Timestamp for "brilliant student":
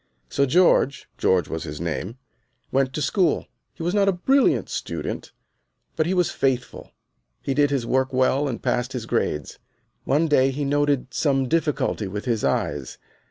4.11-5.31